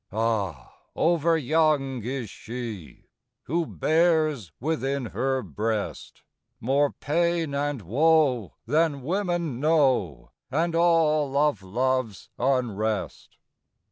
[0.11, 0.73] Ah!
[0.95, 3.09] over young is she
[3.43, 6.23] Who bears within her breast
[6.59, 13.37] More pain and woe than women know, And all of love's unrest.